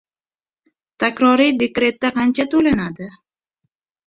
[1.03, 3.11] Takroriy «dekretda» qancha to`lanadi?